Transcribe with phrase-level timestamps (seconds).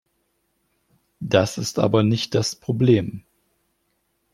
[1.19, 3.21] Das ist aber nicht das Problem.